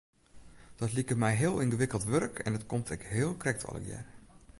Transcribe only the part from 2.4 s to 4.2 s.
en dat komt ek heel krekt allegear.